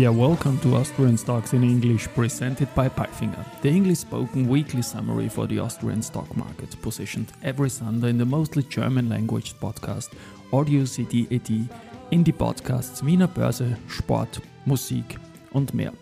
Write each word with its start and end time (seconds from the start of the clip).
Yeah, 0.00 0.08
welcome 0.08 0.58
to 0.60 0.76
Austrian 0.76 1.18
Stocks 1.18 1.52
in 1.52 1.62
English, 1.62 2.08
presented 2.14 2.74
by 2.74 2.88
Palfinger, 2.88 3.44
the 3.60 3.68
English 3.68 3.98
spoken 3.98 4.48
weekly 4.48 4.80
summary 4.80 5.28
for 5.28 5.46
the 5.46 5.58
Austrian 5.58 6.00
stock 6.00 6.34
market, 6.34 6.74
positioned 6.80 7.30
every 7.42 7.68
Sunday 7.68 8.08
in 8.08 8.16
the 8.16 8.24
mostly 8.24 8.62
German 8.62 9.10
language 9.10 9.52
podcast 9.60 10.08
Audio 10.54 10.86
CD 10.86 11.28
ED 11.30 11.68
in 12.12 12.24
die 12.24 12.32
Podcasts 12.32 13.02
Wiener 13.02 13.28
Börse, 13.28 13.76
Sport, 13.90 14.40
Musik 14.64 15.18
und 15.52 15.74
mehr. 15.74 15.92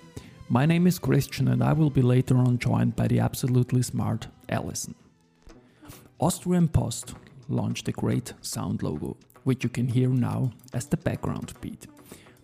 My 0.49 0.65
name 0.65 0.87
is 0.87 1.01
Christian 1.01 1.49
and 1.49 1.61
I 1.61 1.73
will 1.73 1.91
be 1.91 2.03
later 2.03 2.37
on 2.37 2.61
joined 2.61 2.95
by 2.95 3.09
the 3.09 3.19
absolutely 3.19 3.83
smart 3.83 4.29
Alison. 4.49 4.95
Austrian 6.21 6.69
Post 6.69 7.17
launched 7.49 7.89
a 7.89 7.93
great 7.93 8.33
sound 8.43 8.85
logo, 8.85 9.17
which 9.43 9.65
you 9.65 9.71
can 9.71 9.89
hear 9.89 10.09
now 10.09 10.53
as 10.73 10.87
the 10.87 10.97
background 10.99 11.53
beat. 11.61 11.89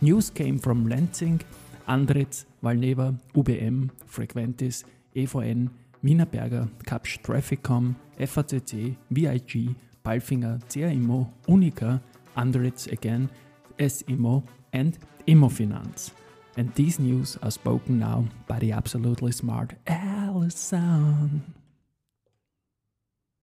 News 0.00 0.30
came 0.30 0.60
from 0.60 0.88
Lenzing 0.88 1.42
Andritz, 1.88 2.44
Valneva, 2.62 3.18
UBM, 3.34 3.90
Frequentis, 4.06 4.84
EVN, 5.14 5.70
Wienerberger, 6.04 6.68
Kapsch 6.84 7.20
TrafficCom, 7.22 7.94
FACC, 8.18 8.96
VIG, 9.10 9.74
Palfinger, 10.04 10.60
CRIMO, 10.70 11.32
Uniqa, 11.48 12.00
Andritz 12.36 12.90
again, 12.92 13.30
S 13.78 14.02
Immo, 14.08 14.42
and 14.72 14.98
Immofinanz. 15.26 16.12
And 16.56 16.72
these 16.74 16.98
news 16.98 17.36
are 17.42 17.50
spoken 17.50 17.98
now 17.98 18.26
by 18.46 18.58
the 18.58 18.72
absolutely 18.72 19.32
smart 19.32 19.74
Alison. 19.86 21.54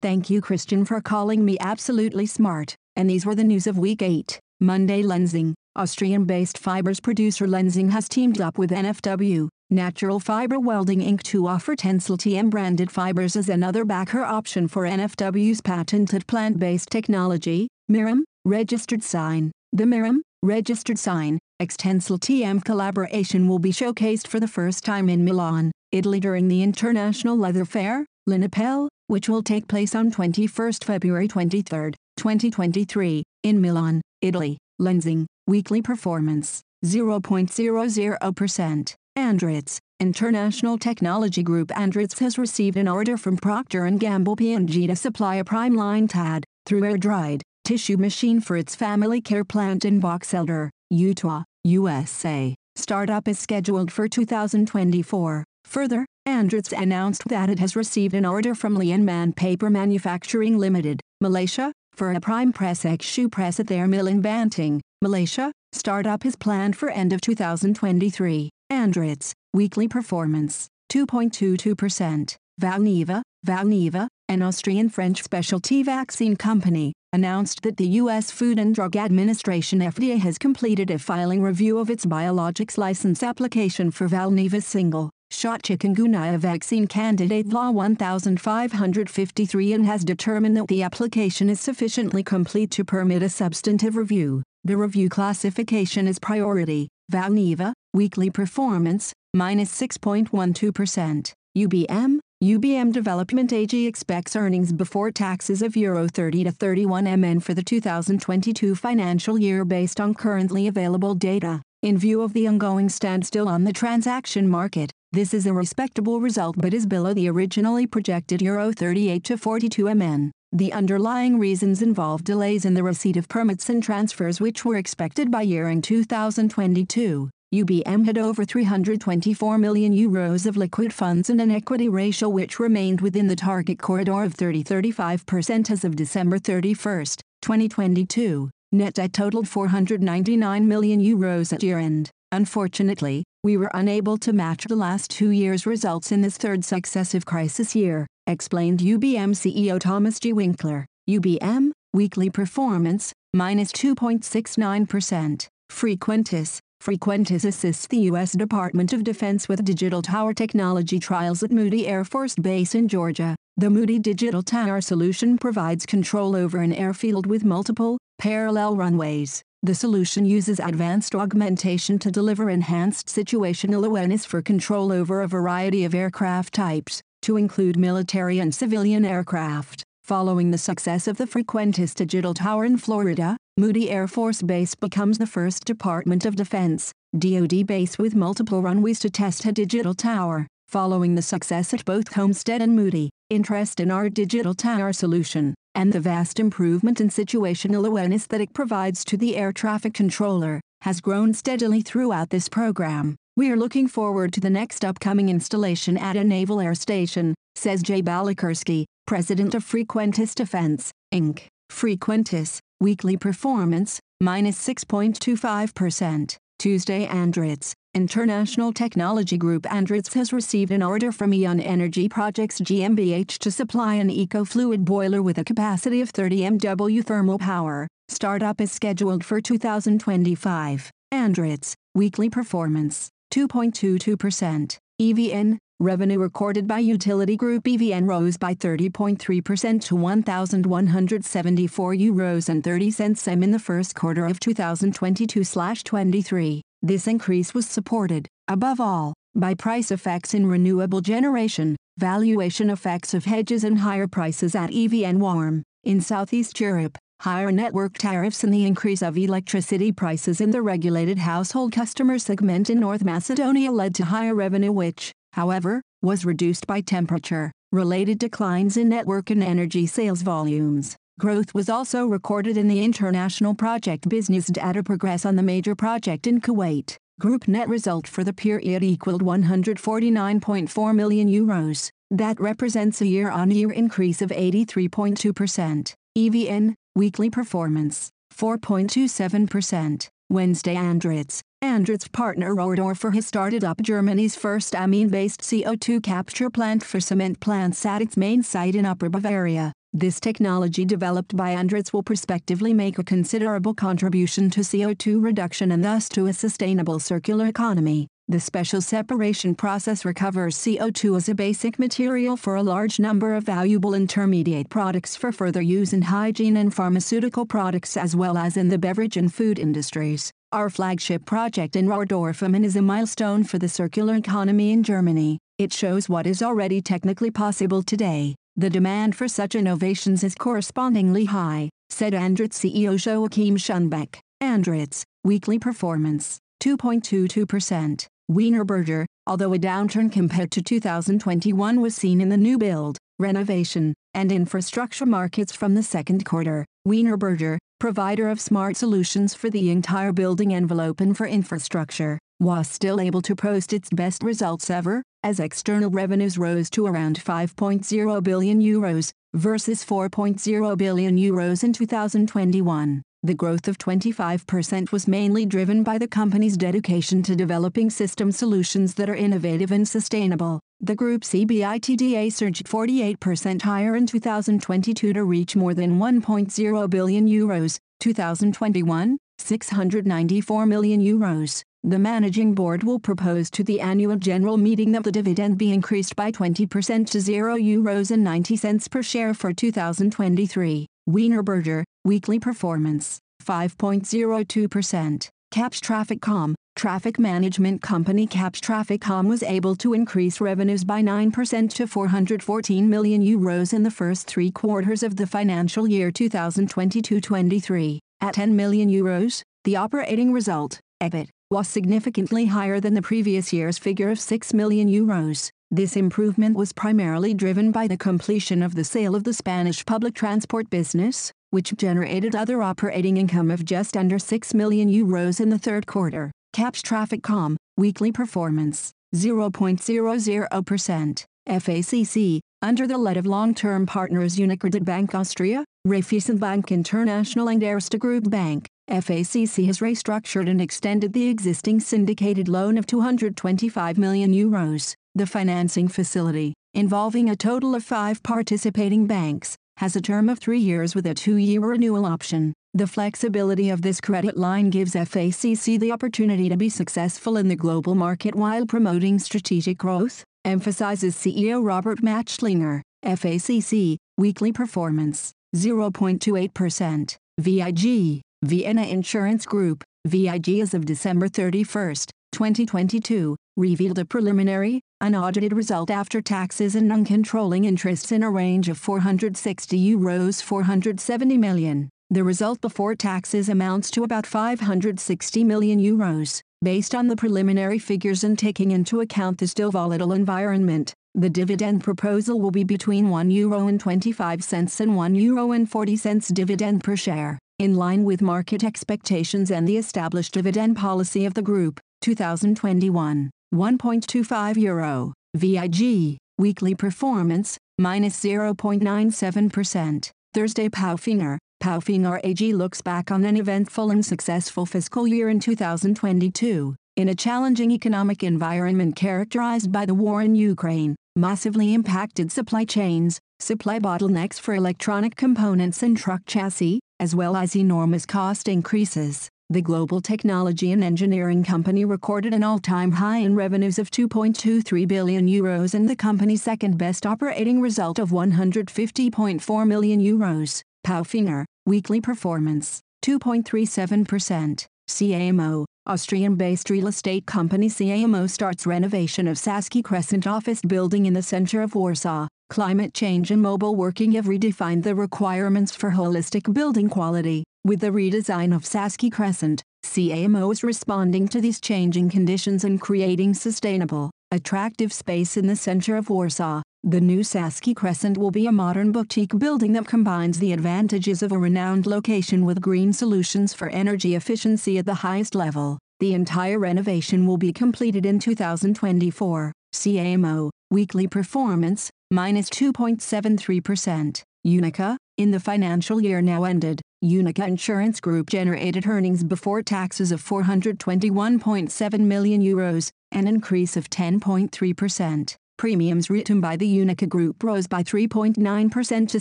Thank 0.01 0.31
you, 0.31 0.41
Christian, 0.41 0.85
for 0.85 1.01
calling 1.01 1.45
me 1.45 1.57
absolutely 1.61 2.27
smart. 2.27 2.75
And 2.97 3.09
these 3.09 3.25
were 3.25 3.35
the 3.35 3.45
news 3.45 3.67
of 3.67 3.79
week 3.79 4.03
8, 4.03 4.41
Monday 4.61 5.03
Lenzing. 5.03 5.55
Austrian-based 5.75 6.59
fibers 6.59 7.01
producer 7.01 7.47
Lenzing 7.47 7.91
has 7.91 8.07
teamed 8.07 8.43
up 8.43 8.59
with 8.59 8.71
NFW, 8.71 9.49
Natural 9.71 10.21
Fiber 10.21 10.61
Welding 10.61 11.01
Inc. 11.01 11.23
to 11.23 11.47
offer 11.47 11.75
Tencel 11.75 12.19
TM 12.19 12.51
branded 12.51 12.91
fibers 12.91 13.37
as 13.37 13.49
another 13.49 13.87
backer 13.87 14.23
option 14.23 14.69
for 14.69 14.83
NFW's 14.83 15.63
patented 15.63 16.27
plant-based 16.27 16.91
technology, 16.91 17.69
Mirum, 17.91 18.21
registered 18.45 19.03
sign. 19.03 19.51
The 19.73 19.85
Mirum, 19.85 20.19
registered 20.43 20.99
sign, 20.99 21.39
Extensile 21.59 22.19
TM 22.19 22.63
collaboration 22.63 23.49
will 23.49 23.59
be 23.59 23.73
showcased 23.73 24.27
for 24.27 24.41
the 24.41 24.49
first 24.49 24.85
time 24.85 25.09
in 25.09 25.25
Milan, 25.25 25.73
Italy 25.91 26.21
during 26.21 26.49
the 26.49 26.63
International 26.63 27.35
Leather 27.35 27.65
Fair, 27.65 28.05
Lineapelle, 28.29 28.89
which 29.07 29.27
will 29.27 29.43
take 29.43 29.69
place 29.69 29.95
on 29.95 30.11
21 30.11 30.73
February 30.85 31.29
23, 31.29 31.93
2023, 32.19 33.23
in 33.43 33.61
Milan, 33.63 34.03
Italy. 34.21 34.59
Lenzing, 34.83 35.27
weekly 35.47 35.83
performance, 35.83 36.63
0.00%. 36.85 38.95
Andritz, 39.17 39.79
International 40.01 40.79
Technology 40.79 41.43
Group 41.43 41.69
Andritz 41.69 42.19
has 42.19 42.39
received 42.39 42.77
an 42.77 42.89
order 42.89 43.17
from 43.17 43.37
Procter 43.37 43.89
& 43.91 43.99
Gamble 43.99 44.37
P&G 44.37 44.87
to 44.87 44.97
supply 44.97 45.37
a 45.37 45.45
PrimeLine 45.45 46.09
TAD, 46.09 46.45
through 46.65 46.85
air-dried, 46.85 47.43
tissue 47.65 47.99
machine 47.99 48.41
for 48.41 48.57
its 48.57 48.75
family 48.75 49.21
care 49.21 49.45
plant 49.45 49.85
in 49.85 50.01
Box 50.01 50.33
Elder, 50.33 50.71
Utah, 50.91 51.43
USA. 51.65 52.55
Startup 52.75 53.29
is 53.29 53.39
scheduled 53.39 53.93
for 53.93 54.09
2024. 54.09 55.45
Further, 55.67 56.07
Andritz 56.27 56.73
announced 56.73 57.29
that 57.29 57.51
it 57.51 57.59
has 57.59 57.77
received 57.77 58.15
an 58.15 58.25
order 58.25 58.55
from 58.55 58.77
Lianman 58.77 59.37
Paper 59.37 59.69
Manufacturing 59.69 60.57
Limited, 60.57 61.01
Malaysia, 61.21 61.73
for 61.95 62.13
a 62.13 62.21
prime 62.21 62.53
press 62.53 62.85
X 62.85 63.05
shoe 63.05 63.29
press 63.29 63.61
at 63.61 63.67
their 63.67 63.87
mill 63.87 64.07
in 64.07 64.23
Banting, 64.23 64.81
Malaysia. 65.03 65.53
Startup 65.73 66.25
is 66.25 66.37
planned 66.37 66.77
for 66.77 66.89
end 66.89 67.13
of 67.13 67.21
2023. 67.21 68.49
Andritz, 68.71 69.33
weekly 69.53 69.89
performance, 69.89 70.69
2.22%. 70.93 72.37
Valneva, 72.61 73.23
Valneva, 73.45 74.07
an 74.29 74.43
Austrian-French 74.43 75.21
specialty 75.21 75.83
vaccine 75.83 76.37
company, 76.37 76.93
announced 77.13 77.63
that 77.63 77.79
the 77.79 77.89
U.S. 78.03 78.31
Food 78.31 78.61
and 78.61 78.77
Drug 78.77 78.95
Administration 78.95 79.81
FDA 79.81 80.21
has 80.21 80.39
completed 80.39 80.93
a 80.93 81.01
filing 81.01 81.43
review 81.43 81.79
of 81.79 81.91
its 81.91 82.07
biologics 82.07 82.79
license 82.79 83.25
application 83.25 83.91
for 83.91 84.09
Valneva's 84.09 84.65
single 84.65 85.11
shot 85.33 85.63
chikungunya 85.63 86.39
vaccine 86.39 86.87
candidate 86.87 87.49
Law 87.49 87.71
1553 87.71 89.73
and 89.73 89.87
has 89.87 90.05
determined 90.05 90.57
that 90.57 90.69
the 90.69 90.85
application 90.85 91.49
is 91.49 91.59
sufficiently 91.59 92.23
complete 92.23 92.71
to 92.71 92.85
permit 92.85 93.23
a 93.23 93.29
substantive 93.29 93.97
review. 93.97 94.45
The 94.65 94.77
review 94.77 95.09
classification 95.09 96.07
is 96.07 96.21
priority. 96.21 96.87
Valneva, 97.13 97.73
weekly 97.93 98.31
performance, 98.31 99.13
minus 99.35 99.75
6.12%. 99.81 101.33
UBM, 101.59 102.19
UBM 102.45 102.93
Development 102.93 103.53
AG 103.53 103.87
expects 103.87 104.37
earnings 104.37 104.73
before 104.73 105.11
taxes 105.11 105.63
of 105.63 105.77
Euro 105.77 106.07
30 106.07 106.45
to 106.45 106.53
31 106.53 107.21
MN 107.21 107.41
for 107.41 107.55
the 107.55 107.63
2022 107.65 108.77
financial 108.77 109.37
year 109.37 109.65
based 109.65 110.01
on 110.01 110.15
currently 110.15 110.69
available 110.69 111.17
data. 111.17 111.61
In 111.83 111.99
view 111.99 112.23
of 112.23 112.33
the 112.33 112.47
ongoing 112.47 112.89
standstill 112.89 113.49
on 113.49 113.65
the 113.65 113.73
transaction 113.73 114.47
market, 114.47 114.93
this 115.11 115.35
is 115.35 115.45
a 115.45 115.53
respectable 115.53 116.21
result 116.21 116.55
but 116.57 116.73
is 116.73 116.87
below 116.87 117.13
the 117.13 117.29
originally 117.29 117.89
projected 117.89 118.41
Euro 118.41 118.71
38 118.71 119.25
to 119.25 119.37
42 119.37 119.93
MN. 119.93 120.31
The 120.55 120.75
underlying 120.75 121.39
reasons 121.39 121.81
involve 121.81 122.25
delays 122.25 122.67
in 122.67 122.75
the 122.75 122.83
receipt 122.83 123.17
of 123.17 123.27
permits 123.27 123.71
and 123.71 123.83
transfers 123.83 124.39
which 124.39 124.67
were 124.67 124.77
expected 124.77 125.31
by 125.31 125.41
year 125.43 125.71
in 125.71 125.81
2022. 125.81 127.31
UBM 127.55 128.05
had 128.05 128.19
over 128.19 128.45
324 128.45 129.57
million 129.57 129.95
euros 129.95 130.45
of 130.45 130.59
liquid 130.59 130.93
funds 130.93 131.31
and 131.31 131.41
an 131.41 131.51
equity 131.51 131.89
ratio 131.89 132.29
which 132.29 132.59
remained 132.59 133.01
within 133.01 133.29
the 133.29 133.37
target 133.37 133.79
corridor 133.79 134.25
of 134.25 134.37
30-35% 134.37 135.71
as 135.71 135.85
of 135.85 135.97
December 135.97 136.39
31, 136.39 137.07
2022. 137.41 138.51
Net 138.73 138.93
debt 138.93 139.15
totaled 139.15 139.49
499 139.49 140.69
million 140.69 141.01
euros 141.01 141.55
at 141.55 141.63
year-end. 141.63 142.11
Unfortunately, 142.31 143.25
we 143.43 143.57
were 143.57 143.71
unable 143.73 144.19
to 144.19 144.35
match 144.35 144.65
the 144.65 144.77
last 144.77 145.11
two 145.11 145.31
years' 145.31 145.67
results 145.67 146.13
in 146.13 146.21
this 146.21 146.37
third 146.37 146.63
successive 146.63 147.25
crisis 147.25 147.75
year, 147.75 148.07
explained 148.27 148.81
UBM 148.81 149.35
CEO 149.35 149.79
Thomas 149.81 150.21
G. 150.21 150.33
Winkler. 150.33 150.87
UBM, 151.11 151.73
weekly 151.93 152.31
performance, 152.31 153.13
minus 153.35 153.73
2.69%. 153.73 155.49
Frequentis, 155.71 156.59
Frequentis 156.83 157.45
assists 157.45 157.87
the 157.87 157.99
U.S. 158.11 158.33
Department 158.33 158.93
of 158.93 159.05
Defense 159.05 159.49
with 159.49 159.65
digital 159.65 160.03
tower 160.03 160.35
technology 160.35 160.99
trials 160.99 161.43
at 161.43 161.51
Moody 161.51 161.87
Air 161.87 162.05
Force 162.05 162.35
Base 162.35 162.75
in 162.75 162.89
Georgia. 162.89 163.35
The 163.57 163.71
Moody 163.71 163.99
Digital 163.99 164.43
Tower 164.43 164.81
solution 164.81 165.39
provides 165.39 165.87
control 165.87 166.35
over 166.35 166.59
an 166.59 166.73
airfield 166.73 167.27
with 167.27 167.45
multiple, 167.45 167.99
parallel 168.19 168.77
runways. 168.77 169.43
The 169.63 169.75
solution 169.75 170.25
uses 170.25 170.59
advanced 170.59 171.15
augmentation 171.15 171.99
to 172.01 172.11
deliver 172.11 172.51
enhanced 172.51 173.07
situational 173.07 173.87
awareness 173.87 174.25
for 174.25 174.43
control 174.43 174.91
over 174.91 175.23
a 175.23 175.29
variety 175.29 175.85
of 175.85 175.95
aircraft 175.95 176.55
types, 176.55 177.01
to 177.23 177.37
include 177.37 177.79
military 177.79 178.39
and 178.39 178.55
civilian 178.55 179.05
aircraft. 179.05 179.83
Following 180.05 180.51
the 180.51 180.59
success 180.59 181.09
of 181.09 181.17
the 181.17 181.27
Frequentis 181.27 181.95
Digital 181.95 182.35
Tower 182.35 182.65
in 182.65 182.77
Florida, 182.77 183.37
Moody 183.57 183.91
Air 183.91 184.09
Force 184.09 184.43
Base 184.43 184.75
becomes 184.75 185.19
the 185.19 185.27
first 185.27 185.65
Department 185.65 186.27
of 186.27 186.37
Defense 186.37 186.93
DoD 187.19 187.67
base 187.67 187.99
with 187.99 188.15
multiple 188.15 188.63
runways 188.63 188.99
to 189.01 189.11
test 189.11 189.45
a 189.45 189.53
digital 189.53 189.95
tower. 189.95 190.47
Following 190.69 191.15
the 191.15 191.23
success 191.23 191.75
at 191.75 191.85
both 191.85 192.15
Homestead 192.15 192.63
and 192.63 192.75
Moody, 192.75 193.11
interest 193.29 193.79
in 193.79 193.91
our 193.91 194.09
digital 194.09 194.55
tower 194.55 194.93
solution 194.93 195.55
and 195.75 195.93
the 195.93 196.01
vast 196.01 196.41
improvement 196.41 197.01
in 197.01 197.09
situational 197.09 197.87
awareness 197.87 198.27
that 198.27 198.41
it 198.41 198.53
provides 198.53 199.05
to 199.05 199.17
the 199.17 199.37
air 199.37 199.53
traffic 199.53 199.95
controller, 199.95 200.61
has 200.83 201.01
grown 201.01 201.33
steadily 201.33 201.81
throughout 201.81 202.31
this 202.31 202.49
program. 202.49 203.17
We 203.35 203.51
are 203.51 203.57
looking 203.57 203.89
forward 203.89 204.31
to 204.35 204.41
the 204.41 204.51
next 204.51 204.85
upcoming 204.85 205.31
installation 205.31 205.97
at 205.97 206.19
a 206.19 206.25
naval 206.25 206.61
air 206.61 206.75
station, 206.75 207.35
says 207.55 207.83
Jay 207.83 208.03
Balikursky, 208.03 208.85
president 209.07 209.55
of 209.55 209.65
Frequentis 209.65 210.35
Defense, 210.35 210.91
Inc. 211.15 211.47
Frequentis, 211.71 212.59
weekly 212.79 213.17
performance, 213.17 213.99
minus 214.21 214.61
6.25%. 214.69 216.37
Tuesday 216.59 217.07
Andritz, 217.07 217.73
International 217.95 218.71
Technology 218.71 219.39
Group 219.39 219.63
Andritz 219.63 220.13
has 220.13 220.35
received 220.35 220.71
an 220.71 220.83
order 220.83 221.11
from 221.11 221.33
E.ON 221.33 221.59
Energy 221.59 222.11
Projects 222.11 222.61
GmbH 222.61 223.39
to 223.39 223.51
supply 223.51 223.95
an 223.95 224.11
eco-fluid 224.11 224.85
boiler 224.85 225.23
with 225.23 225.39
a 225.39 225.45
capacity 225.45 226.03
of 226.03 226.11
30 226.11 226.41
MW 226.59 227.03
thermal 227.03 227.39
power. 227.39 227.89
Startup 228.09 228.61
is 228.61 228.71
scheduled 228.71 229.25
for 229.25 229.41
2025. 229.41 230.91
Andritz, 231.13 231.73
weekly 231.95 232.31
performance, 232.31 233.09
2.22%. 233.33 234.77
EVN, 235.01 235.57
revenue 235.81 236.19
recorded 236.19 236.69
by 236.69 236.79
utility 236.79 237.35
group 237.35 237.65
EVN 237.65 238.07
rose 238.07 238.37
by 238.37 238.55
30.3% 238.55 239.81
to 239.81 239.97
1,174 239.97 241.95
euros 241.95 242.51
and 242.51 242.63
30 242.63 242.91
cents 242.91 243.27
m 243.27 243.43
in 243.43 243.51
the 243.51 243.59
first 243.59 243.95
quarter 243.95 244.27
of 244.27 244.39
2022/23. 244.39 246.61
This 246.83 247.07
increase 247.07 247.55
was 247.55 247.67
supported, 247.67 248.29
above 248.49 248.81
all, 248.81 249.15
by 249.35 249.55
price 249.55 249.91
effects 249.91 250.35
in 250.35 250.47
renewable 250.47 251.01
generation, 251.01 251.75
valuation 251.97 252.69
effects 252.69 253.15
of 253.15 253.25
hedges 253.25 253.65
and 253.65 253.79
higher 253.79 254.07
prices 254.07 254.55
at 254.55 254.69
EVN 254.71 255.19
Warm. 255.19 255.63
In 255.85 256.03
Southeast 256.03 256.61
Europe, 256.61 256.99
higher 257.23 257.53
network 257.53 257.97
tariffs 257.99 258.43
and 258.43 258.53
the 258.53 258.67
increase 258.67 259.01
of 259.01 259.17
electricity 259.17 259.93
prices 259.93 260.41
in 260.41 260.51
the 260.51 260.61
regulated 260.61 261.19
household 261.19 261.71
customer 261.71 262.19
segment 262.19 262.69
in 262.69 262.81
North 262.81 263.05
Macedonia 263.05 263.71
led 263.71 263.95
to 263.95 264.07
higher 264.07 264.35
revenue 264.35 264.73
which, 264.73 265.13
however, 265.35 265.81
was 266.03 266.25
reduced 266.25 266.67
by 266.67 266.81
temperature-related 266.81 268.19
declines 268.19 268.77
in 268.77 268.89
network 268.89 269.31
and 269.31 269.41
energy 269.41 269.87
sales 269.87 270.23
volumes. 270.23 270.97
Growth 271.21 271.55
was 271.55 271.69
also 271.69 272.07
recorded 272.07 272.57
in 272.57 272.67
the 272.67 272.83
international 272.83 273.55
project 273.55 274.09
business 274.09 274.49
data 274.49 274.83
progress 274.83 275.25
on 275.25 275.37
the 275.37 275.45
major 275.45 275.77
project 275.77 276.27
in 276.27 276.41
Kuwait. 276.41 276.97
Group 277.21 277.47
net 277.47 277.69
result 277.69 278.09
for 278.09 278.25
the 278.25 278.33
period 278.33 278.83
equaled 278.83 279.23
149.4 279.23 280.97
million 280.97 281.29
euros. 281.29 281.89
That 282.11 282.41
represents 282.41 283.01
a 283.01 283.07
year-on-year 283.07 283.69
-year 283.69 283.75
increase 283.75 284.21
of 284.23 284.33
83.2%. 284.33 285.95
EVN, 286.19 286.75
weekly 286.95 287.31
performance, 287.31 288.11
4.27%. 288.35 290.09
Wednesday 290.31 290.75
Andritz, 290.77 291.43
Andritz 291.63 292.11
partner 292.11 292.55
Rohrdorfer 292.55 293.15
has 293.15 293.27
started 293.27 293.63
up 293.63 293.83
Germany's 293.83 294.35
first 294.35 294.75
amine-based 294.75 295.43
CO2 295.43 296.03
capture 296.03 296.49
plant 296.49 296.83
for 296.83 297.01
cement 297.01 297.39
plants 297.41 297.85
at 297.85 298.01
its 298.01 298.17
main 298.17 298.43
site 298.43 298.75
in 298.75 298.87
Upper 298.87 299.11
Bavaria. 299.11 299.73
This 299.93 300.19
technology 300.21 300.87
developed 300.87 301.37
by 301.37 301.55
Andritz 301.55 301.93
will 301.93 302.03
prospectively 302.03 302.73
make 302.73 302.99
a 302.99 303.05
considerable 303.05 303.75
contribution 303.75 304.49
to 304.51 304.61
CO2 304.61 305.23
reduction 305.23 305.71
and 305.71 305.85
thus 305.85 306.09
to 306.09 306.27
a 306.27 306.33
sustainable 306.33 306.99
circular 306.99 307.47
economy. 307.47 308.09
The 308.29 308.39
special 308.39 308.81
separation 308.81 309.57
process 309.57 310.05
recovers 310.05 310.57
CO2 310.57 311.17
as 311.17 311.29
a 311.29 311.35
basic 311.35 311.79
material 311.79 312.37
for 312.37 312.55
a 312.55 312.63
large 312.63 313.01
number 313.01 313.35
of 313.35 313.43
valuable 313.43 313.95
intermediate 313.95 314.71
products 314.71 315.17
for 315.17 315.33
further 315.33 315.61
use 315.61 315.93
in 315.93 316.03
hygiene 316.03 316.57
and 316.57 316.73
pharmaceutical 316.73 317.45
products 317.45 317.97
as 317.97 318.15
well 318.15 318.39
as 318.39 318.57
in 318.57 318.69
the 318.69 318.79
beverage 318.79 319.17
and 319.17 319.35
food 319.35 319.59
industries. 319.59 320.31
Our 320.53 320.71
flagship 320.71 321.25
project 321.25 321.75
in 321.75 321.89
Rohrdorfen 321.89 322.65
is 322.65 322.77
a 322.77 322.83
milestone 322.83 323.43
for 323.43 323.59
the 323.59 323.69
circular 323.69 324.15
economy 324.15 324.71
in 324.71 324.85
Germany. 324.85 325.39
It 325.59 325.73
shows 325.73 326.09
what 326.09 326.27
is 326.27 326.43
already 326.43 326.81
technically 326.81 327.31
possible 327.31 327.83
today. 327.83 328.37
The 328.55 328.71
demand 328.71 329.17
for 329.17 329.27
such 329.27 329.57
innovations 329.57 330.23
is 330.23 330.37
correspondingly 330.37 331.25
high, 331.25 331.71
said 331.91 332.13
Andritz 332.13 332.55
CEO 332.55 333.05
Joachim 333.05 333.57
Schönbeck. 333.57 334.21
Andritz, 334.41 335.03
weekly 335.25 335.59
performance, 335.59 336.39
2.22%. 336.63 338.07
Wienerberger, 338.31 339.05
although 339.27 339.53
a 339.53 339.59
downturn 339.59 340.13
compared 340.13 340.53
to 340.53 340.63
2021 340.63 341.81
was 341.81 341.97
seen 341.97 342.21
in 342.21 342.29
the 342.29 342.37
new 342.37 342.57
build, 342.57 342.99
renovation, 343.19 343.95
and 344.15 344.31
infrastructure 344.31 345.05
markets 345.05 345.53
from 345.53 345.75
the 345.75 345.83
second 345.83 346.25
quarter, 346.25 346.65
Wienerberger, 346.87 347.59
provider 347.81 348.29
of 348.29 348.41
smart 348.41 348.77
solutions 348.77 349.35
for 349.35 349.51
the 349.51 349.71
entire 349.71 350.13
building 350.13 350.55
envelope 350.55 351.01
and 351.01 351.17
for 351.17 351.27
infrastructure, 351.27 352.17
was 352.39 352.69
still 352.69 353.01
able 353.01 353.23
to 353.23 353.35
post 353.35 353.73
its 353.73 353.91
best 353.91 354.23
results 354.23 354.71
ever, 354.71 355.03
as 355.25 355.41
external 355.41 355.91
revenues 355.91 356.39
rose 356.39 356.71
to 356.71 356.87
around 356.87 357.19
5.0 357.19 358.23
billion 358.23 358.61
euros, 358.61 359.11
versus 359.35 359.85
4.0 359.85 360.79
billion 360.79 361.17
euros 361.17 361.65
in 361.65 361.73
2021. 361.73 363.03
The 363.25 363.35
growth 363.35 363.69
of 363.69 363.79
25% 363.79 364.91
was 364.91 365.07
mainly 365.07 365.47
driven 365.47 365.85
by 365.85 365.97
the 365.97 366.09
company's 366.09 366.57
dedication 366.57 367.23
to 367.23 367.37
developing 367.37 367.89
system 367.89 368.33
solutions 368.33 368.95
that 368.95 369.09
are 369.09 369.15
innovative 369.15 369.71
and 369.71 369.87
sustainable. 369.87 370.59
The 370.81 370.97
group's 370.97 371.33
EBITDA 371.33 372.33
surged 372.33 372.67
48% 372.67 373.63
higher 373.63 373.95
in 373.95 374.09
2022 374.09 375.13
to 375.13 375.23
reach 375.23 375.55
more 375.55 375.73
than 375.73 376.01
1.0 376.01 376.91
billion 376.91 377.29
euros, 377.29 377.79
2021, 378.01 379.19
694 379.39 380.67
million 380.67 381.01
euros. 381.01 381.63
The 381.85 382.01
managing 382.01 382.55
board 382.55 382.83
will 382.83 382.99
propose 382.99 383.53
to 383.53 383.63
the 383.63 383.81
annual 383.81 384.17
general 384.17 384.57
meeting 384.57 384.91
that 384.93 385.05
the 385.05 385.13
dividend 385.13 385.59
be 385.59 385.73
increased 385.73 386.17
by 386.17 386.33
20% 386.33 387.09
to 387.11 387.21
0 387.21 387.57
euros 387.57 388.11
and 388.11 388.25
90 388.25 388.57
cents 388.57 388.89
per 388.89 389.05
share 389.05 389.33
for 389.33 389.53
2023. 389.53 390.89
Wienerberger, 391.09 391.83
weekly 392.05 392.39
performance, 392.39 393.19
5.02%. 393.43 395.29
Kapsch 395.53 395.81
TrafficCom, 395.81 396.55
traffic 396.77 397.19
management 397.19 397.83
company 397.83 398.27
Kapsch 398.27 398.61
TrafficCom 398.61 399.29
was 399.29 399.43
able 399.43 399.75
to 399.77 399.93
increase 399.93 400.41
revenues 400.41 400.85
by 400.85 401.03
9% 401.03 401.75
to 401.75 401.87
414 401.87 402.89
million 402.89 403.23
euros 403.23 403.75
in 403.75 403.83
the 403.83 403.91
first 403.91 404.27
three 404.27 404.51
quarters 404.51 405.03
of 405.03 405.17
the 405.17 405.27
financial 405.27 405.87
year 405.87 406.11
2022-23. 406.11 407.99
At 408.21 408.35
10 408.35 408.55
million 408.57 408.89
euros, 408.89 409.43
the 409.65 409.77
operating 409.77 410.33
result, 410.33 410.79
EBIT, 411.03 411.29
was 411.51 411.69
significantly 411.69 412.47
higher 412.47 412.81
than 412.81 412.95
the 412.95 413.03
previous 413.03 413.53
year's 413.53 413.77
figure 413.77 414.11
of 414.11 414.21
6 414.21 414.55
million 414.55 414.89
euros. 414.89 415.51
This 415.75 415.97
improvement 415.97 416.55
was 416.55 416.75
primarily 416.75 417.33
driven 417.33 417.73
by 417.73 417.89
the 417.89 417.97
completion 417.97 418.63
of 418.63 418.75
the 418.75 418.85
sale 418.85 419.15
of 419.15 419.25
the 419.25 419.33
Spanish 419.33 419.87
public 419.87 420.15
transport 420.15 420.69
business, 420.69 421.33
which 421.49 421.75
generated 421.79 422.37
other 422.37 422.63
operating 422.63 423.17
income 423.17 423.51
of 423.51 423.65
just 423.65 423.97
under 423.97 424.19
6 424.19 424.53
million 424.53 424.91
euros 424.91 425.41
in 425.41 425.49
the 425.49 425.59
third 425.59 425.87
quarter. 425.87 426.31
Kapsch 426.55 426.83
TrafficCom, 426.83 427.57
weekly 427.79 428.13
performance, 428.13 428.93
0.00%. 429.17 431.25
FACC, 431.49 432.41
under 432.61 432.87
the 432.87 432.99
lead 432.99 433.17
of 433.17 433.25
long-term 433.25 433.87
partners 433.87 434.37
Unicredit 434.37 434.85
Bank 434.85 435.15
Austria, 435.15 435.65
Raiffeisen 435.89 436.39
Bank 436.39 436.71
International 436.71 437.49
and 437.49 437.63
Erste 437.63 437.99
Group 437.99 438.29
Bank, 438.29 438.69
FACC 438.91 439.67
has 439.67 439.79
restructured 439.79 440.49
and 440.49 440.61
extended 440.61 441.13
the 441.13 441.29
existing 441.29 441.81
syndicated 441.81 442.49
loan 442.49 442.77
of 442.77 442.87
225 442.87 443.99
million 443.99 444.33
euros. 444.33 444.95
The 445.15 445.27
financing 445.27 445.89
facility, 445.89 446.55
involving 446.75 447.29
a 447.29 447.37
total 447.37 447.75
of 447.75 447.85
five 447.85 448.23
participating 448.23 449.07
banks, 449.07 449.57
has 449.77 449.97
a 449.97 450.01
term 450.01 450.29
of 450.29 450.39
three 450.39 450.59
years 450.59 450.95
with 450.95 451.07
a 451.07 451.15
two-year 451.15 451.61
renewal 451.61 452.07
option. 452.07 452.53
The 452.75 452.87
flexibility 452.87 453.71
of 453.71 453.83
this 453.83 454.01
credit 454.01 454.37
line 454.37 454.71
gives 454.71 454.95
FACC 454.95 455.79
the 455.79 455.93
opportunity 455.93 456.49
to 456.49 456.57
be 456.57 456.69
successful 456.69 457.37
in 457.37 457.49
the 457.49 457.57
global 457.57 457.95
market 457.95 458.35
while 458.35 458.67
promoting 458.67 459.19
strategic 459.19 459.79
growth, 459.79 460.25
emphasizes 460.45 461.15
CEO 461.15 461.65
Robert 461.65 462.01
Machtlinger. 462.01 462.83
FACC, 463.05 463.97
weekly 464.17 464.53
performance, 464.53 465.33
0.28%. 465.57 467.17
VIG, 467.39 468.23
Vienna 468.45 468.83
Insurance 468.83 469.47
Group, 469.47 469.85
VIG 470.05 470.59
as 470.59 470.75
of 470.75 470.85
December 470.85 471.29
31, 471.29 471.95
2022, 472.33 473.37
revealed 473.57 474.01
a 474.01 474.05
preliminary, 474.05 474.81
unaudited 475.01 475.53
result 475.53 475.93
after 475.93 476.21
taxes 476.21 476.75
and 476.75 476.89
non-controlling 476.89 477.65
interests 477.65 478.11
in 478.11 478.25
a 478.25 478.29
range 478.29 478.69
of 478.69 478.77
460 478.79 479.79
euros 479.79 480.43
470 480.43 481.39
million. 481.39 481.89
The 482.11 482.25
result 482.25 482.61
before 482.61 482.97
taxes 482.97 483.49
amounts 483.49 483.93
to 483.93 484.03
about 484.03 484.27
560 484.27 485.45
million 485.45 485.79
euros. 485.79 486.41
Based 486.65 486.97
on 486.97 487.07
the 487.07 487.17
preliminary 487.17 487.79
figures 487.79 488.25
and 488.25 488.37
taking 488.37 488.73
into 488.73 489.01
account 489.01 489.39
the 489.39 489.47
still 489.47 489.71
volatile 489.71 490.13
environment, 490.13 490.95
the 491.15 491.31
dividend 491.31 491.85
proposal 491.85 492.41
will 492.41 492.51
be 492.51 492.65
between 492.65 493.09
1 493.09 493.31
euro 493.31 493.69
and 493.69 493.79
25 493.79 494.43
cents 494.43 494.81
and 494.81 494.97
1 494.97 495.15
euro 495.15 495.53
and 495.53 495.71
40 495.71 495.95
cents 495.95 496.27
dividend 496.27 496.83
per 496.83 496.97
share 496.97 497.39
in 497.63 497.77
line 497.77 498.03
with 498.03 498.21
market 498.21 498.65
expectations 498.65 499.49
and 499.49 499.69
the 499.69 499.77
established 499.77 500.35
dividend 500.35 500.77
policy 500.77 501.25
of 501.25 501.35
the 501.35 501.43
group, 501.43 501.79
2021, 502.01 503.31
1.25 503.55 504.57
euro, 504.57 505.15
VIG, 505.37 506.19
weekly 506.39 506.75
performance, 506.75 507.57
minus 507.79 508.19
0.97%, 508.21 510.11
Thursday 510.35 510.69
Palfinger, 510.69 511.39
Palfinger 511.63 512.19
AG 512.25 512.53
looks 512.53 512.81
back 512.81 513.13
on 513.13 513.25
an 513.25 513.37
eventful 513.37 513.93
and 513.93 514.05
successful 514.05 514.67
fiscal 514.67 515.07
year 515.07 515.29
in 515.29 515.39
2022. 515.39 516.75
In 516.97 517.09
a 517.09 517.15
challenging 517.15 517.71
economic 517.71 518.25
environment 518.25 518.97
characterized 518.97 519.71
by 519.71 519.87
the 519.87 519.95
war 519.95 520.21
in 520.21 520.35
Ukraine, 520.35 520.97
massively 521.15 521.75
impacted 521.75 522.33
supply 522.33 522.65
chains, 522.65 523.21
supply 523.39 523.79
bottlenecks 523.79 524.41
for 524.41 524.53
electronic 524.53 525.15
components 525.15 525.81
and 525.85 525.97
truck 525.97 526.23
chassis, 526.27 526.81
as 527.03 527.17
well 527.17 527.35
as 527.35 527.57
enormous 527.57 528.07
cost 528.07 528.47
increases, 528.47 529.29
the 529.51 529.61
global 529.61 530.01
technology 530.01 530.71
and 530.71 530.85
engineering 530.85 531.43
company 531.43 531.85
recorded 531.85 532.33
an 532.33 532.45
all-time 532.45 532.93
high 532.93 533.19
in 533.19 533.35
revenues 533.35 533.77
of 533.81 533.91
2.23 533.91 534.87
billion 534.87 535.27
euros 535.27 535.75
and 535.75 535.91
the 535.91 535.97
company's 535.97 536.45
second 536.45 536.79
best 536.79 537.05
operating 537.05 537.61
result 537.61 537.99
of 537.99 538.11
150.4 538.11 539.67
million 539.67 540.01
euros. 540.01 540.63
Palfinger, 540.87 541.45
weekly 541.67 542.01
performance, 542.01 542.81
2.37%. 543.05 544.67
CA 544.87 545.29
Immo, 545.29 545.65
Austrian-based 545.87 546.71
real 546.71 546.87
estate 546.87 547.27
company 547.27 547.69
CA 547.69 548.05
Immo 548.05 548.29
starts 548.29 548.65
renovation 548.65 549.27
of 549.27 549.37
Saski 549.37 549.83
Crescent 549.83 550.29
office 550.29 550.63
building 550.63 551.07
in 551.07 551.15
the 551.15 551.23
center 551.23 551.63
of 551.63 551.75
Warsaw. 551.75 552.29
Climate 552.53 552.93
change 552.93 553.31
and 553.31 553.41
mobile 553.41 553.77
working 553.77 554.13
have 554.13 554.27
redefined 554.27 554.83
the 554.83 554.95
requirements 554.95 555.75
for 555.75 555.93
holistic 555.93 556.53
building 556.53 556.87
quality. 556.87 557.45
With 557.65 557.81
the 557.81 557.87
redesign 557.87 558.55
of 558.55 558.65
Saski 558.65 559.11
Crescent, 559.11 559.63
CA 559.85 560.25
Immo 560.25 560.51
is 560.51 560.63
responding 560.63 561.29
to 561.29 561.41
these 561.41 561.63
changing 561.63 562.11
conditions 562.11 562.65
and 562.65 562.79
creating 562.79 563.33
sustainable, 563.33 564.11
attractive 564.31 564.93
space 564.93 565.39
in 565.39 565.47
the 565.47 565.57
center 565.57 565.97
of 565.97 566.11
Warsaw. 566.11 566.61
The 566.85 567.01
new 567.01 567.21
Saski 567.21 567.75
Crescent 567.75 568.19
will 568.19 568.31
be 568.31 568.47
a 568.47 568.53
modern 568.53 568.93
boutique 568.93 569.39
building 569.39 569.73
that 569.73 569.89
combines 569.89 570.39
the 570.39 570.53
advantages 570.53 571.23
of 571.23 571.33
a 571.33 571.39
renowned 571.39 571.87
location 571.87 572.45
with 572.45 572.61
green 572.61 572.93
solutions 572.93 573.55
for 573.55 573.71
energy 573.71 574.15
efficiency 574.15 574.77
at 574.77 574.85
the 574.85 575.01
highest 575.01 575.35
level. 575.35 575.79
The 576.01 576.13
entire 576.13 576.59
renovation 576.59 577.27
will 577.27 577.39
be 577.39 577.55
completed 577.55 578.05
in 578.05 578.19
2024. 578.19 579.53
CA 579.73 580.13
Immo, 580.13 580.51
weekly 580.71 581.07
performance, 581.07 581.91
minus 582.11 582.49
2.73%. 582.51 584.23
Uniqa, 584.47 584.97
in 585.17 585.31
the 585.31 585.41
financial 585.41 586.01
year 586.01 586.21
now 586.21 586.45
ended, 586.45 586.81
Uniqa 587.05 587.47
Insurance 587.47 588.01
Group 588.01 588.29
generated 588.29 588.87
earnings 588.87 589.23
before 589.25 589.63
taxes 589.63 590.13
of 590.13 590.23
421.7 590.23 592.01
million 592.01 592.43
euros, 592.43 592.91
an 593.11 593.27
increase 593.29 593.77
of 593.77 593.89
10.3%. 593.89 595.37
Premiums 595.59 596.11
written 596.11 596.41
by 596.41 596.57
the 596.57 596.79
Uniqa 596.79 597.09
Group 597.09 597.43
rose 597.43 597.67
by 597.67 597.83
3.9% 597.83 599.09
to 599.09 599.21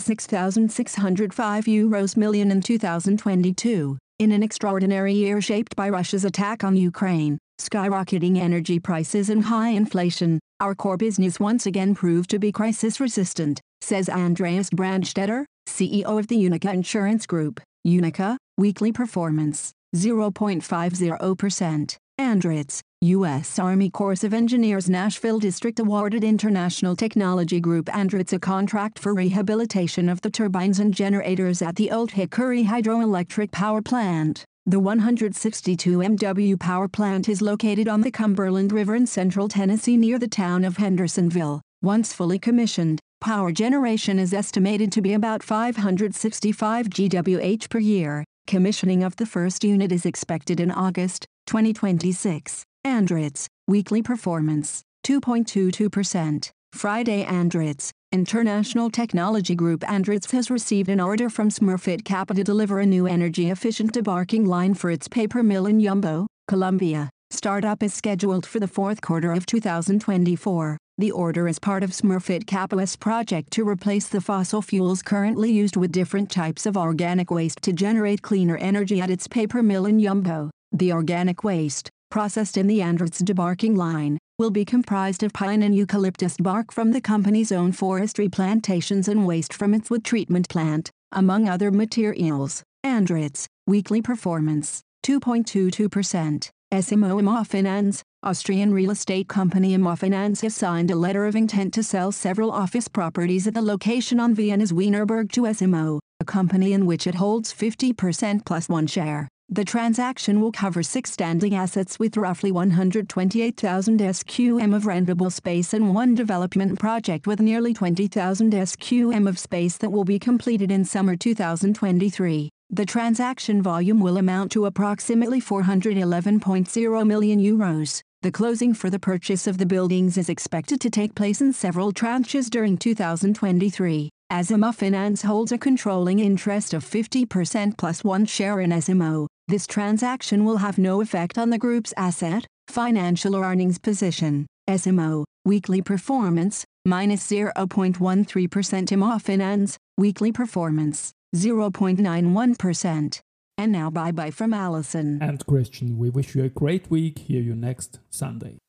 6,605 0.00 1.64
euros 1.66 2.16
million 2.16 2.50
in 2.50 2.60
2022. 2.60 3.98
In 4.18 4.32
an 4.32 4.42
extraordinary 4.42 5.14
year 5.14 5.40
shaped 5.40 5.74
by 5.74 5.88
Russia's 5.88 6.24
attack 6.24 6.64
on 6.64 6.76
Ukraine, 6.76 7.38
skyrocketing 7.60 8.38
energy 8.38 8.78
prices 8.78 9.30
and 9.30 9.44
high 9.44 9.70
inflation, 9.70 10.38
our 10.60 10.74
core 10.74 10.96
business 10.96 11.40
once 11.40 11.66
again 11.66 11.94
proved 11.94 12.30
to 12.30 12.38
be 12.38 12.52
crisis 12.52 13.00
resistant, 13.00 13.60
says 13.80 14.08
Andreas 14.08 14.70
Brandstetter, 14.70 15.44
CEO 15.68 16.18
of 16.18 16.28
the 16.28 16.36
Uniqa 16.36 16.72
Insurance 16.72 17.26
Group. 17.26 17.60
Uniqa, 17.86 18.36
weekly 18.56 18.92
performance, 18.92 19.72
0.50%. 19.96 21.96
Andritz, 22.20 22.80
U.S. 23.02 23.58
Army 23.58 23.90
Corps 23.90 24.22
of 24.22 24.32
Engineers 24.32 24.88
Nashville 24.88 25.40
District 25.40 25.80
awarded 25.80 26.22
International 26.22 26.94
Technology 26.94 27.58
Group 27.58 27.86
Andritz 27.86 28.32
a 28.32 28.38
contract 28.38 28.96
for 28.96 29.12
rehabilitation 29.12 30.08
of 30.08 30.20
the 30.20 30.30
turbines 30.30 30.78
and 30.78 30.94
generators 30.94 31.62
at 31.62 31.74
the 31.74 31.90
Old 31.90 32.12
Hickory 32.12 32.62
Hydroelectric 32.62 33.50
Power 33.50 33.82
Plant. 33.82 34.44
The 34.66 34.78
162 34.78 35.98
MW 35.98 36.60
power 36.60 36.86
plant 36.86 37.28
is 37.28 37.42
located 37.42 37.88
on 37.88 38.02
the 38.02 38.12
Cumberland 38.12 38.70
River 38.70 38.94
in 38.94 39.08
central 39.08 39.48
Tennessee 39.48 39.96
near 39.96 40.20
the 40.20 40.28
town 40.28 40.62
of 40.62 40.76
Hendersonville. 40.76 41.60
Once 41.82 42.12
fully 42.12 42.38
commissioned, 42.38 43.00
power 43.20 43.50
generation 43.50 44.20
is 44.20 44.32
estimated 44.32 44.92
to 44.92 45.02
be 45.02 45.12
about 45.12 45.42
565 45.42 46.86
GWh 46.86 47.68
per 47.68 47.80
year. 47.80 48.22
Commissioning 48.46 49.02
of 49.02 49.16
the 49.16 49.26
first 49.26 49.64
unit 49.64 49.90
is 49.90 50.06
expected 50.06 50.60
in 50.60 50.70
August 50.70 51.26
2026. 51.48 52.64
Andritz, 52.84 53.46
weekly 53.68 54.02
performance, 54.02 54.82
2.22%. 55.06 56.50
Friday 56.72 57.24
Andritz, 57.24 57.90
International 58.10 58.90
Technology 58.90 59.54
Group 59.54 59.82
Andritz 59.82 60.30
has 60.32 60.50
received 60.50 60.88
an 60.88 61.00
order 61.00 61.28
from 61.30 61.48
Smurfit 61.48 62.04
Kappa 62.04 62.34
to 62.34 62.42
deliver 62.42 62.80
a 62.80 62.86
new 62.86 63.06
energy-efficient 63.06 63.92
debarking 63.92 64.46
line 64.46 64.74
for 64.74 64.90
its 64.90 65.06
paper 65.06 65.42
mill 65.42 65.66
in 65.66 65.80
Yumbo, 65.80 66.26
Colombia. 66.48 67.08
Startup 67.30 67.82
is 67.82 67.94
scheduled 67.94 68.44
for 68.44 68.58
the 68.58 68.66
fourth 68.66 69.00
quarter 69.00 69.32
of 69.32 69.46
2024. 69.46 70.76
The 70.98 71.10
order 71.10 71.46
is 71.46 71.58
part 71.58 71.82
of 71.82 71.90
Smurfit 71.90 72.46
Kappa's 72.46 72.96
project 72.96 73.52
to 73.52 73.68
replace 73.68 74.08
the 74.08 74.20
fossil 74.20 74.60
fuels 74.60 75.02
currently 75.02 75.52
used 75.52 75.76
with 75.76 75.92
different 75.92 76.30
types 76.30 76.66
of 76.66 76.76
organic 76.76 77.30
waste 77.30 77.62
to 77.62 77.72
generate 77.72 78.22
cleaner 78.22 78.56
energy 78.56 79.00
at 79.00 79.10
its 79.10 79.28
paper 79.28 79.62
mill 79.62 79.86
in 79.86 79.98
Yumbo. 79.98 80.50
The 80.72 80.92
organic 80.92 81.44
waste, 81.44 81.90
processed 82.12 82.58
in 82.58 82.66
the 82.66 82.80
Andritz 82.80 83.22
debarking 83.22 83.74
line, 83.74 84.18
will 84.38 84.50
be 84.50 84.66
comprised 84.66 85.22
of 85.22 85.32
pine 85.32 85.62
and 85.62 85.74
eucalyptus 85.74 86.36
bark 86.36 86.70
from 86.70 86.92
the 86.92 87.00
company's 87.00 87.50
own 87.50 87.72
forestry 87.72 88.28
plantations 88.28 89.08
and 89.08 89.26
waste 89.26 89.54
from 89.54 89.72
its 89.72 89.88
wood 89.88 90.04
treatment 90.04 90.46
plant, 90.50 90.90
among 91.12 91.48
other 91.48 91.70
materials. 91.70 92.62
Andritz, 92.84 93.46
weekly 93.66 94.02
performance, 94.02 94.82
2.22%. 95.06 96.50
S 96.70 96.92
Immo 96.92 97.18
Immofinanz, 97.18 98.02
Austrian 98.22 98.74
real 98.74 98.90
estate 98.90 99.28
company 99.28 99.74
Immofinanz 99.74 100.42
has 100.42 100.54
signed 100.54 100.90
a 100.90 100.96
letter 100.96 101.24
of 101.24 101.34
intent 101.34 101.72
to 101.74 101.82
sell 101.82 102.12
several 102.12 102.50
office 102.50 102.88
properties 102.88 103.46
at 103.46 103.54
the 103.54 103.62
location 103.62 104.20
on 104.20 104.34
Vienna's 104.34 104.72
Wienerberg 104.72 105.32
to 105.32 105.46
S 105.46 105.62
Immo, 105.62 105.98
a 106.20 106.26
company 106.26 106.74
in 106.74 106.84
which 106.84 107.06
it 107.06 107.14
holds 107.14 107.54
50% 107.54 108.44
plus 108.44 108.68
one 108.68 108.86
share. 108.86 109.28
The 109.52 109.66
transaction 109.66 110.40
will 110.40 110.50
cover 110.50 110.82
six 110.82 111.12
standing 111.12 111.54
assets 111.54 111.98
with 111.98 112.16
roughly 112.16 112.50
128,000 112.50 114.00
SQM 114.00 114.74
of 114.74 114.84
rentable 114.84 115.30
space 115.30 115.74
and 115.74 115.94
one 115.94 116.14
development 116.14 116.78
project 116.78 117.26
with 117.26 117.38
nearly 117.38 117.74
20,000 117.74 118.50
SQM 118.50 119.28
of 119.28 119.38
space 119.38 119.76
that 119.76 119.90
will 119.92 120.04
be 120.04 120.18
completed 120.18 120.70
in 120.70 120.86
summer 120.86 121.16
2023. 121.16 122.48
The 122.70 122.86
transaction 122.86 123.60
volume 123.60 124.00
will 124.00 124.16
amount 124.16 124.52
to 124.52 124.64
approximately 124.64 125.42
411.0 125.42 127.06
million 127.06 127.38
euros. 127.38 128.00
The 128.22 128.32
closing 128.32 128.72
for 128.72 128.88
the 128.88 128.98
purchase 128.98 129.46
of 129.46 129.58
the 129.58 129.66
buildings 129.66 130.16
is 130.16 130.30
expected 130.30 130.80
to 130.80 130.88
take 130.88 131.14
place 131.14 131.42
in 131.42 131.52
several 131.52 131.92
tranches 131.92 132.48
during 132.48 132.78
2023. 132.78 134.08
S 134.30 134.50
Immofinanz 134.50 135.24
holds 135.24 135.52
a 135.52 135.58
controlling 135.58 136.20
interest 136.20 136.72
of 136.72 136.82
50% 136.82 137.76
plus 137.76 138.02
one 138.02 138.24
share 138.24 138.58
in 138.58 138.72
S 138.72 138.88
Immo. 138.88 139.26
This 139.48 139.66
transaction 139.66 140.44
will 140.44 140.58
have 140.58 140.78
no 140.78 141.00
effect 141.00 141.36
on 141.36 141.50
the 141.50 141.58
group's 141.58 141.92
asset, 141.96 142.46
financial 142.68 143.34
or 143.34 143.44
earnings 143.44 143.78
position. 143.78 144.46
S 144.68 144.86
Immo, 144.86 145.24
weekly 145.44 145.82
performance, 145.82 146.64
minus 146.84 147.26
0.13% 147.28 147.96
Immofinanz, 147.98 149.76
weekly 149.96 150.30
performance, 150.32 151.12
0.91%. 151.34 153.20
And 153.58 153.72
now 153.72 153.90
bye 153.90 154.12
bye 154.12 154.30
from 154.30 154.54
Allison. 154.54 155.18
And 155.20 155.44
Christian, 155.44 155.98
we 155.98 156.08
wish 156.08 156.34
you 156.34 156.44
a 156.44 156.48
great 156.48 156.90
week. 156.90 157.18
Hear 157.18 157.42
you 157.42 157.54
next 157.54 157.98
Sunday. 158.10 158.61